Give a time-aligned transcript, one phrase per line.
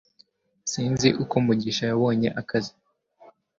[0.71, 2.73] Sinzi uko mugisha yabonye akazi